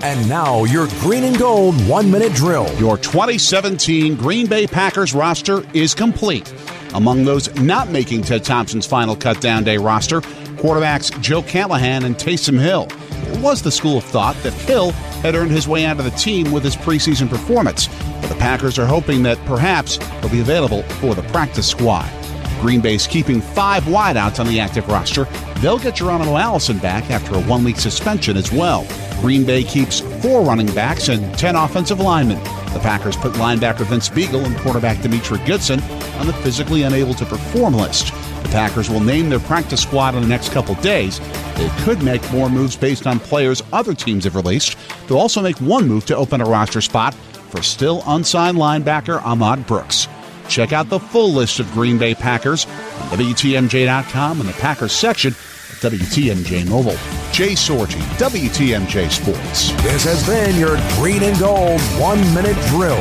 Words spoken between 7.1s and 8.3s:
those not making